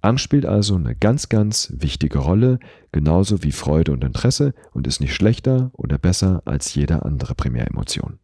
Angst 0.01 0.23
spielt 0.23 0.45
also 0.45 0.75
eine 0.75 0.95
ganz, 0.95 1.29
ganz 1.29 1.71
wichtige 1.77 2.19
Rolle, 2.19 2.59
genauso 2.91 3.43
wie 3.43 3.51
Freude 3.51 3.91
und 3.91 4.03
Interesse 4.03 4.53
und 4.73 4.87
ist 4.87 4.99
nicht 4.99 5.13
schlechter 5.13 5.69
oder 5.73 5.99
besser 5.99 6.41
als 6.45 6.73
jede 6.73 7.05
andere 7.05 7.35
Primäremotion. 7.35 8.17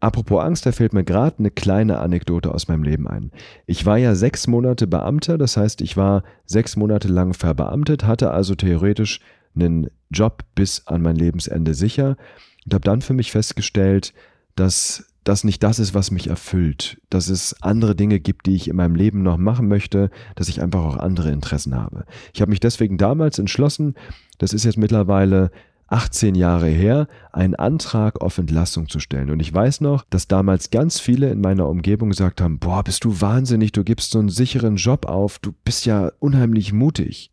Apropos 0.00 0.42
Angst, 0.42 0.64
da 0.64 0.72
fällt 0.72 0.92
mir 0.92 1.02
gerade 1.02 1.38
eine 1.38 1.50
kleine 1.50 1.98
Anekdote 1.98 2.54
aus 2.54 2.68
meinem 2.68 2.84
Leben 2.84 3.08
ein. 3.08 3.32
Ich 3.66 3.84
war 3.84 3.98
ja 3.98 4.14
sechs 4.14 4.46
Monate 4.46 4.86
Beamter, 4.86 5.38
das 5.38 5.56
heißt, 5.56 5.80
ich 5.80 5.96
war 5.96 6.22
sechs 6.46 6.76
Monate 6.76 7.08
lang 7.08 7.34
verbeamtet, 7.34 8.04
hatte 8.04 8.30
also 8.30 8.54
theoretisch 8.54 9.20
einen 9.56 9.90
Job 10.10 10.44
bis 10.54 10.86
an 10.86 11.02
mein 11.02 11.16
Lebensende 11.16 11.74
sicher 11.74 12.16
und 12.64 12.74
habe 12.74 12.84
dann 12.84 13.02
für 13.02 13.14
mich 13.14 13.32
festgestellt, 13.32 14.14
dass 14.54 15.04
das 15.24 15.44
nicht 15.44 15.62
das 15.62 15.78
ist, 15.78 15.94
was 15.94 16.10
mich 16.10 16.28
erfüllt, 16.28 17.02
dass 17.10 17.28
es 17.28 17.60
andere 17.60 17.94
Dinge 17.94 18.18
gibt, 18.20 18.46
die 18.46 18.54
ich 18.54 18.68
in 18.68 18.76
meinem 18.76 18.94
Leben 18.94 19.22
noch 19.22 19.36
machen 19.36 19.68
möchte, 19.68 20.10
dass 20.36 20.48
ich 20.48 20.62
einfach 20.62 20.84
auch 20.84 20.96
andere 20.96 21.30
Interessen 21.30 21.74
habe. 21.74 22.04
Ich 22.32 22.40
habe 22.40 22.50
mich 22.50 22.60
deswegen 22.60 22.98
damals 22.98 23.38
entschlossen, 23.38 23.94
das 24.38 24.52
ist 24.52 24.64
jetzt 24.64 24.78
mittlerweile 24.78 25.50
18 25.88 26.34
Jahre 26.34 26.68
her, 26.68 27.08
einen 27.32 27.54
Antrag 27.54 28.20
auf 28.20 28.38
Entlassung 28.38 28.88
zu 28.88 29.00
stellen. 29.00 29.30
Und 29.30 29.40
ich 29.40 29.52
weiß 29.52 29.80
noch, 29.80 30.04
dass 30.10 30.28
damals 30.28 30.70
ganz 30.70 31.00
viele 31.00 31.30
in 31.30 31.40
meiner 31.40 31.68
Umgebung 31.68 32.10
gesagt 32.10 32.40
haben, 32.40 32.58
boah, 32.58 32.84
bist 32.84 33.04
du 33.04 33.20
wahnsinnig, 33.20 33.72
du 33.72 33.84
gibst 33.84 34.10
so 34.10 34.18
einen 34.18 34.28
sicheren 34.28 34.76
Job 34.76 35.06
auf, 35.06 35.38
du 35.38 35.52
bist 35.64 35.86
ja 35.86 36.12
unheimlich 36.18 36.72
mutig. 36.72 37.32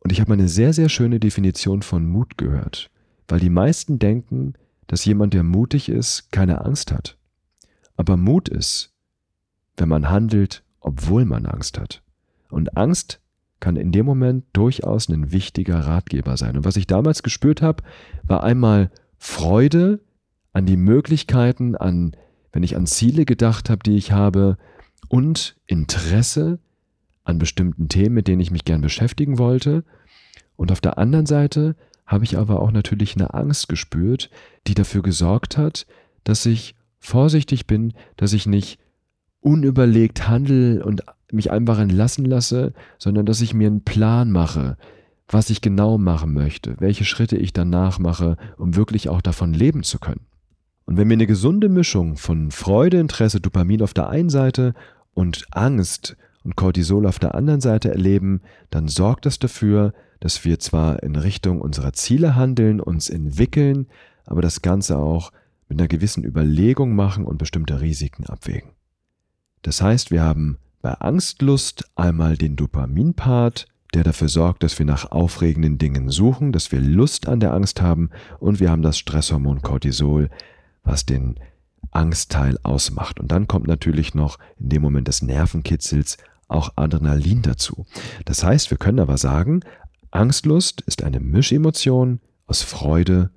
Und 0.00 0.12
ich 0.12 0.20
habe 0.20 0.32
eine 0.32 0.48
sehr, 0.48 0.72
sehr 0.72 0.88
schöne 0.88 1.20
Definition 1.20 1.82
von 1.82 2.06
Mut 2.06 2.38
gehört, 2.38 2.90
weil 3.28 3.40
die 3.40 3.50
meisten 3.50 3.98
denken, 3.98 4.54
dass 4.86 5.04
jemand, 5.04 5.34
der 5.34 5.44
mutig 5.44 5.88
ist, 5.88 6.32
keine 6.32 6.64
Angst 6.64 6.90
hat. 6.90 7.16
Aber 7.96 8.16
Mut 8.16 8.48
ist, 8.48 8.94
wenn 9.76 9.88
man 9.88 10.08
handelt, 10.08 10.64
obwohl 10.80 11.26
man 11.26 11.46
Angst 11.46 11.78
hat. 11.78 12.02
Und 12.48 12.76
Angst 12.76 13.20
kann 13.60 13.76
in 13.76 13.92
dem 13.92 14.06
Moment 14.06 14.44
durchaus 14.52 15.08
ein 15.08 15.32
wichtiger 15.32 15.80
Ratgeber 15.80 16.36
sein. 16.36 16.56
Und 16.56 16.64
was 16.64 16.76
ich 16.76 16.86
damals 16.86 17.22
gespürt 17.22 17.62
habe, 17.62 17.82
war 18.24 18.42
einmal 18.42 18.90
Freude 19.18 20.00
an 20.52 20.66
die 20.66 20.76
Möglichkeiten, 20.76 21.76
an, 21.76 22.16
wenn 22.52 22.62
ich 22.62 22.76
an 22.76 22.86
Ziele 22.86 23.24
gedacht 23.24 23.70
habe, 23.70 23.82
die 23.84 23.96
ich 23.96 24.12
habe, 24.12 24.56
und 25.08 25.56
Interesse 25.66 26.58
an 27.24 27.38
bestimmten 27.38 27.88
Themen, 27.88 28.14
mit 28.14 28.28
denen 28.28 28.40
ich 28.40 28.50
mich 28.50 28.64
gern 28.64 28.80
beschäftigen 28.80 29.38
wollte. 29.38 29.84
Und 30.56 30.72
auf 30.72 30.80
der 30.80 30.98
anderen 30.98 31.26
Seite 31.26 31.76
habe 32.06 32.24
ich 32.24 32.38
aber 32.38 32.60
auch 32.60 32.72
natürlich 32.72 33.14
eine 33.14 33.34
Angst 33.34 33.68
gespürt, 33.68 34.30
die 34.66 34.74
dafür 34.74 35.02
gesorgt 35.02 35.56
hat, 35.56 35.86
dass 36.24 36.44
ich 36.46 36.74
vorsichtig 36.98 37.66
bin, 37.66 37.94
dass 38.16 38.32
ich 38.32 38.46
nicht 38.46 38.78
unüberlegt 39.40 40.28
handle 40.28 40.84
und 40.84 41.04
mich 41.32 41.50
einfach 41.50 41.78
entlassen 41.78 42.24
lasse, 42.24 42.72
sondern 42.98 43.26
dass 43.26 43.40
ich 43.40 43.54
mir 43.54 43.66
einen 43.66 43.84
Plan 43.84 44.30
mache, 44.30 44.76
was 45.28 45.50
ich 45.50 45.60
genau 45.60 45.98
machen 45.98 46.32
möchte, 46.32 46.76
welche 46.80 47.04
Schritte 47.04 47.36
ich 47.36 47.52
danach 47.52 47.98
mache, 47.98 48.36
um 48.56 48.76
wirklich 48.76 49.08
auch 49.08 49.20
davon 49.20 49.54
leben 49.54 49.82
zu 49.82 49.98
können. 49.98 50.26
Und 50.86 50.96
wenn 50.96 51.08
wir 51.08 51.14
eine 51.14 51.26
gesunde 51.26 51.68
Mischung 51.68 52.16
von 52.16 52.50
Freude, 52.50 52.98
Interesse, 52.98 53.40
Dopamin 53.40 53.82
auf 53.82 53.94
der 53.94 54.08
einen 54.08 54.30
Seite 54.30 54.74
und 55.14 55.46
Angst 55.52 56.16
und 56.42 56.56
Cortisol 56.56 57.06
auf 57.06 57.18
der 57.18 57.34
anderen 57.34 57.60
Seite 57.60 57.90
erleben, 57.90 58.40
dann 58.70 58.88
sorgt 58.88 59.26
das 59.26 59.38
dafür, 59.38 59.92
dass 60.18 60.44
wir 60.44 60.58
zwar 60.58 61.02
in 61.02 61.14
Richtung 61.16 61.60
unserer 61.60 61.92
Ziele 61.92 62.34
handeln, 62.34 62.80
uns 62.80 63.08
entwickeln, 63.08 63.86
aber 64.26 64.42
das 64.42 64.62
Ganze 64.62 64.98
auch 64.98 65.32
mit 65.68 65.78
einer 65.78 65.88
gewissen 65.88 66.24
Überlegung 66.24 66.94
machen 66.96 67.24
und 67.24 67.38
bestimmte 67.38 67.80
Risiken 67.80 68.26
abwägen. 68.26 68.70
Das 69.62 69.80
heißt, 69.80 70.10
wir 70.10 70.22
haben 70.22 70.58
bei 70.82 70.94
Angstlust 71.00 71.90
einmal 71.94 72.36
den 72.36 72.56
Dopaminpart, 72.56 73.66
der 73.94 74.04
dafür 74.04 74.28
sorgt, 74.28 74.62
dass 74.62 74.78
wir 74.78 74.86
nach 74.86 75.10
aufregenden 75.10 75.78
Dingen 75.78 76.10
suchen, 76.10 76.52
dass 76.52 76.72
wir 76.72 76.80
Lust 76.80 77.28
an 77.28 77.40
der 77.40 77.52
Angst 77.52 77.82
haben 77.82 78.10
und 78.38 78.60
wir 78.60 78.70
haben 78.70 78.82
das 78.82 78.98
Stresshormon 78.98 79.62
Cortisol, 79.62 80.30
was 80.84 81.06
den 81.06 81.36
Angstteil 81.90 82.58
ausmacht. 82.62 83.18
Und 83.18 83.32
dann 83.32 83.48
kommt 83.48 83.66
natürlich 83.66 84.14
noch 84.14 84.38
in 84.58 84.68
dem 84.68 84.82
Moment 84.82 85.08
des 85.08 85.22
Nervenkitzels 85.22 86.18
auch 86.48 86.72
Adrenalin 86.76 87.42
dazu. 87.42 87.86
Das 88.24 88.44
heißt, 88.44 88.70
wir 88.70 88.78
können 88.78 89.00
aber 89.00 89.18
sagen, 89.18 89.60
Angstlust 90.10 90.80
ist 90.82 91.02
eine 91.02 91.20
Mischemotion 91.20 92.20
aus 92.46 92.62
Freude 92.62 93.30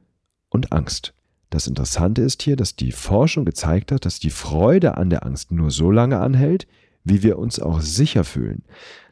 und 0.50 0.72
Angst. 0.72 1.14
Das 1.50 1.68
Interessante 1.68 2.22
ist 2.22 2.42
hier, 2.42 2.56
dass 2.56 2.76
die 2.76 2.92
Forschung 2.92 3.46
gezeigt 3.46 3.92
hat, 3.92 4.06
dass 4.06 4.20
die 4.20 4.32
Freude 4.32 4.98
an 4.98 5.12
der 5.12 5.24
Angst 5.26 5.52
nur 5.52 5.70
so 5.70 5.92
lange 5.92 6.20
anhält, 6.20 6.68
wie 7.04 7.24
wir 7.24 7.38
uns 7.38 7.60
auch 7.60 7.82
sicher 7.82 8.24
fühlen. 8.24 8.64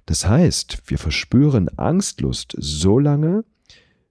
Das 0.06 0.28
heißt, 0.28 0.84
wir 0.88 0.98
verspüren 0.98 1.70
Angstlust 1.78 2.56
so 2.58 3.00
lange, 3.00 3.44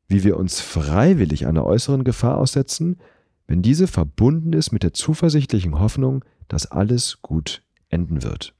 wie 0.08 0.25
wir 0.25 0.37
uns 0.37 0.60
freiwillig 0.60 1.46
einer 1.46 1.64
äußeren 1.64 2.04
Gefahr 2.04 2.38
aussetzen, 2.38 2.99
wenn 3.46 3.62
diese 3.62 3.87
verbunden 3.87 4.52
ist 4.52 4.72
mit 4.72 4.82
der 4.82 4.92
zuversichtlichen 4.92 5.78
Hoffnung, 5.78 6.25
dass 6.49 6.66
alles 6.66 7.18
gut 7.22 7.62
enden 7.88 8.22
wird. 8.22 8.54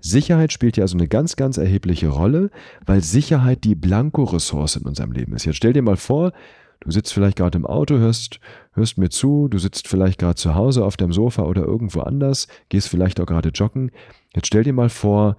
Sicherheit 0.00 0.52
spielt 0.52 0.76
ja 0.76 0.84
also 0.84 0.96
eine 0.96 1.08
ganz, 1.08 1.36
ganz 1.36 1.56
erhebliche 1.58 2.08
Rolle, 2.08 2.50
weil 2.86 3.02
Sicherheit 3.02 3.64
die 3.64 3.74
Blanko-Ressource 3.74 4.76
in 4.76 4.84
unserem 4.84 5.12
Leben 5.12 5.34
ist. 5.34 5.44
Jetzt 5.44 5.56
stell 5.56 5.72
dir 5.72 5.82
mal 5.82 5.96
vor, 5.96 6.32
du 6.80 6.90
sitzt 6.90 7.12
vielleicht 7.12 7.36
gerade 7.38 7.58
im 7.58 7.66
Auto, 7.66 7.96
hörst, 7.96 8.40
hörst 8.72 8.98
mir 8.98 9.08
zu, 9.08 9.48
du 9.48 9.58
sitzt 9.58 9.88
vielleicht 9.88 10.18
gerade 10.18 10.36
zu 10.36 10.54
Hause 10.54 10.84
auf 10.84 10.96
dem 10.96 11.12
Sofa 11.12 11.42
oder 11.42 11.62
irgendwo 11.62 12.00
anders, 12.00 12.48
gehst 12.68 12.88
vielleicht 12.88 13.20
auch 13.20 13.26
gerade 13.26 13.50
joggen. 13.50 13.90
Jetzt 14.34 14.46
stell 14.46 14.64
dir 14.64 14.72
mal 14.72 14.88
vor, 14.88 15.36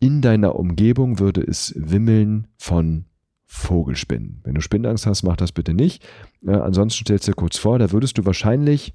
in 0.00 0.20
deiner 0.20 0.56
Umgebung 0.56 1.18
würde 1.18 1.42
es 1.42 1.74
wimmeln 1.76 2.48
von 2.58 3.04
Vogelspinnen. 3.46 4.40
Wenn 4.44 4.54
du 4.54 4.60
Spinnenangst 4.60 5.06
hast, 5.06 5.22
mach 5.22 5.36
das 5.36 5.52
bitte 5.52 5.74
nicht. 5.74 6.02
Äh, 6.44 6.52
ansonsten 6.52 7.04
stellst 7.04 7.28
du 7.28 7.32
dir 7.32 7.36
kurz 7.36 7.58
vor, 7.58 7.78
da 7.78 7.92
würdest 7.92 8.18
du 8.18 8.24
wahrscheinlich 8.24 8.94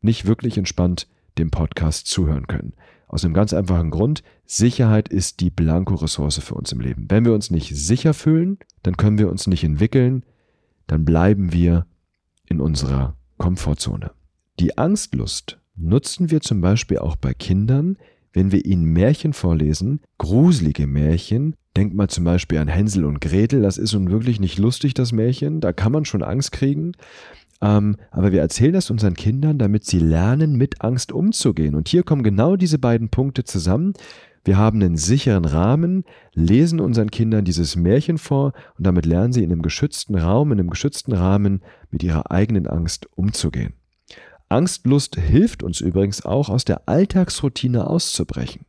nicht 0.00 0.26
wirklich 0.26 0.56
entspannt 0.56 1.08
dem 1.38 1.50
Podcast 1.50 2.06
zuhören 2.06 2.46
können. 2.46 2.74
Aus 3.08 3.24
einem 3.24 3.34
ganz 3.34 3.52
einfachen 3.52 3.90
Grund, 3.90 4.22
Sicherheit 4.46 5.08
ist 5.08 5.40
die 5.40 5.50
Blanko-Ressource 5.50 6.38
für 6.38 6.54
uns 6.54 6.70
im 6.70 6.80
Leben. 6.80 7.06
Wenn 7.08 7.24
wir 7.24 7.34
uns 7.34 7.50
nicht 7.50 7.74
sicher 7.74 8.14
fühlen, 8.14 8.58
dann 8.84 8.96
können 8.96 9.18
wir 9.18 9.28
uns 9.28 9.48
nicht 9.48 9.64
entwickeln, 9.64 10.24
dann 10.90 11.04
bleiben 11.04 11.52
wir 11.52 11.86
in 12.46 12.60
unserer 12.60 13.16
Komfortzone. 13.38 14.10
Die 14.58 14.76
Angstlust 14.76 15.60
nutzen 15.76 16.30
wir 16.30 16.40
zum 16.40 16.60
Beispiel 16.60 16.98
auch 16.98 17.14
bei 17.14 17.32
Kindern, 17.32 17.96
wenn 18.32 18.50
wir 18.50 18.64
ihnen 18.64 18.84
Märchen 18.86 19.32
vorlesen, 19.32 20.00
gruselige 20.18 20.88
Märchen, 20.88 21.54
denkt 21.76 21.94
mal 21.94 22.08
zum 22.08 22.24
Beispiel 22.24 22.58
an 22.58 22.66
Hänsel 22.66 23.04
und 23.04 23.20
Gretel, 23.20 23.62
das 23.62 23.78
ist 23.78 23.92
nun 23.92 24.10
wirklich 24.10 24.40
nicht 24.40 24.58
lustig, 24.58 24.94
das 24.94 25.12
Märchen, 25.12 25.60
da 25.60 25.72
kann 25.72 25.92
man 25.92 26.04
schon 26.04 26.24
Angst 26.24 26.50
kriegen. 26.50 26.92
Ähm, 27.62 27.96
aber 28.10 28.32
wir 28.32 28.40
erzählen 28.40 28.72
das 28.72 28.90
unseren 28.90 29.14
Kindern, 29.14 29.58
damit 29.58 29.84
sie 29.84 30.00
lernen, 30.00 30.56
mit 30.56 30.80
Angst 30.80 31.12
umzugehen. 31.12 31.76
Und 31.76 31.88
hier 31.88 32.02
kommen 32.02 32.24
genau 32.24 32.56
diese 32.56 32.80
beiden 32.80 33.10
Punkte 33.10 33.44
zusammen. 33.44 33.92
Wir 34.44 34.56
haben 34.56 34.80
einen 34.80 34.96
sicheren 34.96 35.44
Rahmen, 35.44 36.04
lesen 36.34 36.80
unseren 36.80 37.10
Kindern 37.10 37.44
dieses 37.44 37.76
Märchen 37.76 38.18
vor 38.18 38.52
und 38.78 38.86
damit 38.86 39.04
lernen 39.04 39.32
sie 39.32 39.44
in 39.44 39.52
einem 39.52 39.62
geschützten 39.62 40.16
Raum, 40.16 40.52
in 40.52 40.60
einem 40.60 40.70
geschützten 40.70 41.12
Rahmen 41.12 41.62
mit 41.90 42.02
ihrer 42.02 42.30
eigenen 42.30 42.66
Angst 42.66 43.08
umzugehen. 43.16 43.74
Angstlust 44.48 45.16
hilft 45.16 45.62
uns 45.62 45.80
übrigens 45.80 46.24
auch, 46.24 46.48
aus 46.48 46.64
der 46.64 46.88
Alltagsroutine 46.88 47.86
auszubrechen. 47.86 48.66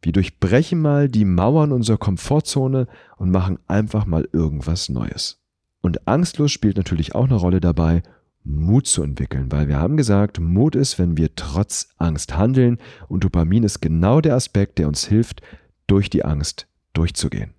Wir 0.00 0.12
durchbrechen 0.12 0.80
mal 0.80 1.08
die 1.08 1.24
Mauern 1.24 1.70
unserer 1.70 1.98
Komfortzone 1.98 2.88
und 3.18 3.30
machen 3.30 3.58
einfach 3.68 4.04
mal 4.04 4.28
irgendwas 4.32 4.88
Neues. 4.88 5.40
Und 5.80 6.08
Angstlust 6.08 6.54
spielt 6.54 6.76
natürlich 6.76 7.14
auch 7.14 7.26
eine 7.26 7.36
Rolle 7.36 7.60
dabei, 7.60 8.02
Mut 8.44 8.86
zu 8.86 9.02
entwickeln, 9.02 9.52
weil 9.52 9.68
wir 9.68 9.78
haben 9.78 9.96
gesagt, 9.96 10.40
Mut 10.40 10.74
ist, 10.74 10.98
wenn 10.98 11.16
wir 11.16 11.34
trotz 11.36 11.90
Angst 11.96 12.36
handeln 12.36 12.78
und 13.08 13.24
Dopamin 13.24 13.62
ist 13.62 13.80
genau 13.80 14.20
der 14.20 14.34
Aspekt, 14.34 14.78
der 14.78 14.88
uns 14.88 15.06
hilft, 15.06 15.42
durch 15.86 16.10
die 16.10 16.24
Angst 16.24 16.66
durchzugehen. 16.92 17.54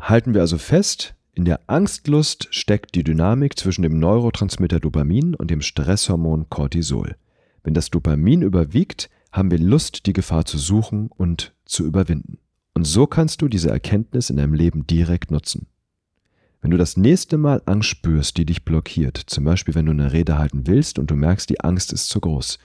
Halten 0.00 0.34
wir 0.34 0.42
also 0.42 0.58
fest, 0.58 1.14
in 1.32 1.44
der 1.44 1.60
Angstlust 1.68 2.48
steckt 2.50 2.94
die 2.94 3.04
Dynamik 3.04 3.58
zwischen 3.58 3.82
dem 3.82 3.98
Neurotransmitter 3.98 4.80
Dopamin 4.80 5.34
und 5.34 5.50
dem 5.50 5.60
Stresshormon 5.60 6.48
Cortisol. 6.48 7.16
Wenn 7.62 7.74
das 7.74 7.90
Dopamin 7.90 8.42
überwiegt, 8.42 9.10
haben 9.32 9.50
wir 9.50 9.58
Lust, 9.58 10.06
die 10.06 10.12
Gefahr 10.12 10.46
zu 10.46 10.56
suchen 10.56 11.10
und 11.14 11.54
zu 11.66 11.84
überwinden. 11.84 12.38
Und 12.74 12.86
so 12.86 13.06
kannst 13.06 13.42
du 13.42 13.48
diese 13.48 13.70
Erkenntnis 13.70 14.30
in 14.30 14.36
deinem 14.36 14.54
Leben 14.54 14.86
direkt 14.86 15.30
nutzen. 15.30 15.66
Wenn 16.66 16.72
du 16.72 16.78
das 16.78 16.96
nächste 16.96 17.38
Mal 17.38 17.62
Angst 17.66 17.90
spürst, 17.90 18.38
die 18.38 18.44
dich 18.44 18.64
blockiert, 18.64 19.16
zum 19.26 19.44
Beispiel 19.44 19.76
wenn 19.76 19.86
du 19.86 19.92
eine 19.92 20.12
Rede 20.12 20.36
halten 20.36 20.66
willst 20.66 20.98
und 20.98 21.12
du 21.12 21.14
merkst, 21.14 21.48
die 21.48 21.60
Angst 21.60 21.92
ist 21.92 22.08
zu 22.08 22.18
groß, 22.18 22.58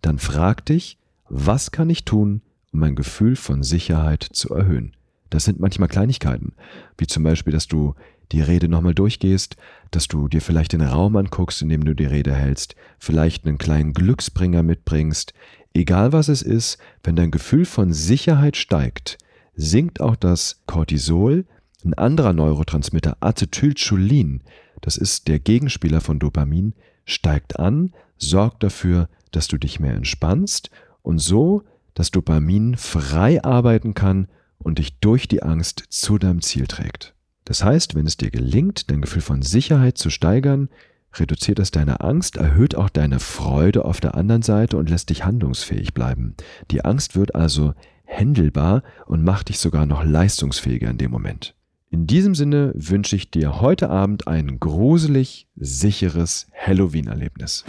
dann 0.00 0.20
frag 0.20 0.64
dich, 0.64 0.96
was 1.28 1.72
kann 1.72 1.90
ich 1.90 2.04
tun, 2.04 2.42
um 2.72 2.78
mein 2.78 2.94
Gefühl 2.94 3.34
von 3.34 3.64
Sicherheit 3.64 4.22
zu 4.22 4.54
erhöhen? 4.54 4.94
Das 5.28 5.44
sind 5.44 5.58
manchmal 5.58 5.88
Kleinigkeiten, 5.88 6.52
wie 6.98 7.08
zum 7.08 7.24
Beispiel, 7.24 7.52
dass 7.52 7.66
du 7.66 7.96
die 8.30 8.42
Rede 8.42 8.68
nochmal 8.68 8.94
durchgehst, 8.94 9.56
dass 9.90 10.06
du 10.06 10.28
dir 10.28 10.40
vielleicht 10.40 10.72
den 10.72 10.82
Raum 10.82 11.16
anguckst, 11.16 11.60
in 11.60 11.68
dem 11.68 11.84
du 11.84 11.96
die 11.96 12.06
Rede 12.06 12.32
hältst, 12.32 12.76
vielleicht 13.00 13.44
einen 13.44 13.58
kleinen 13.58 13.92
Glücksbringer 13.92 14.62
mitbringst. 14.62 15.34
Egal 15.74 16.12
was 16.12 16.28
es 16.28 16.42
ist, 16.42 16.78
wenn 17.02 17.16
dein 17.16 17.32
Gefühl 17.32 17.64
von 17.64 17.92
Sicherheit 17.92 18.56
steigt, 18.56 19.18
sinkt 19.56 20.00
auch 20.00 20.14
das 20.14 20.62
Cortisol, 20.66 21.44
ein 21.84 21.94
anderer 21.94 22.32
Neurotransmitter 22.32 23.16
Acetylcholin, 23.20 24.42
das 24.80 24.96
ist 24.96 25.28
der 25.28 25.38
Gegenspieler 25.38 26.00
von 26.00 26.18
Dopamin, 26.18 26.74
steigt 27.04 27.58
an, 27.58 27.92
sorgt 28.16 28.62
dafür, 28.62 29.08
dass 29.30 29.48
du 29.48 29.58
dich 29.58 29.80
mehr 29.80 29.94
entspannst 29.94 30.70
und 31.02 31.18
so 31.18 31.62
das 31.94 32.10
Dopamin 32.10 32.76
frei 32.76 33.42
arbeiten 33.42 33.94
kann 33.94 34.28
und 34.58 34.78
dich 34.78 34.98
durch 35.00 35.28
die 35.28 35.42
Angst 35.42 35.84
zu 35.88 36.18
deinem 36.18 36.42
Ziel 36.42 36.66
trägt. 36.66 37.14
Das 37.44 37.64
heißt, 37.64 37.94
wenn 37.94 38.06
es 38.06 38.16
dir 38.16 38.30
gelingt, 38.30 38.90
dein 38.90 39.00
Gefühl 39.00 39.22
von 39.22 39.42
Sicherheit 39.42 39.96
zu 39.98 40.10
steigern, 40.10 40.68
reduziert 41.14 41.58
es 41.58 41.70
deine 41.70 42.00
Angst, 42.00 42.36
erhöht 42.36 42.74
auch 42.74 42.90
deine 42.90 43.20
Freude 43.20 43.84
auf 43.84 44.00
der 44.00 44.14
anderen 44.14 44.42
Seite 44.42 44.76
und 44.76 44.90
lässt 44.90 45.10
dich 45.10 45.24
handlungsfähig 45.24 45.94
bleiben. 45.94 46.34
Die 46.70 46.84
Angst 46.84 47.16
wird 47.16 47.34
also 47.34 47.74
händelbar 48.04 48.82
und 49.06 49.24
macht 49.24 49.48
dich 49.48 49.58
sogar 49.58 49.86
noch 49.86 50.04
leistungsfähiger 50.04 50.90
in 50.90 50.98
dem 50.98 51.10
Moment. 51.10 51.54
In 51.90 52.06
diesem 52.06 52.34
Sinne 52.34 52.72
wünsche 52.74 53.16
ich 53.16 53.30
dir 53.30 53.62
heute 53.62 53.88
Abend 53.88 54.28
ein 54.28 54.60
gruselig 54.60 55.46
sicheres 55.56 56.46
Halloween-Erlebnis. 56.54 57.64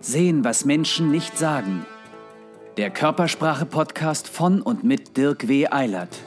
Sehen, 0.00 0.44
was 0.44 0.64
Menschen 0.64 1.10
nicht 1.10 1.36
sagen. 1.36 1.84
Der 2.76 2.90
Körpersprache-Podcast 2.90 4.28
von 4.28 4.62
und 4.62 4.84
mit 4.84 5.16
Dirk 5.16 5.48
W. 5.48 5.66
Eilert. 5.68 6.20